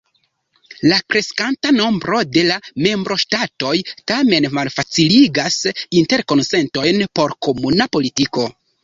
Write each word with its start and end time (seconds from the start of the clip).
La 0.91 0.95
kreskanta 1.13 1.71
nombro 1.75 2.21
de 2.37 2.45
membroŝtatoj 2.85 3.73
tamen 4.13 4.47
malfaciligas 4.59 5.59
interkonsentojn 6.03 7.03
por 7.21 7.37
komuna 7.49 7.89
politiko. 7.99 8.49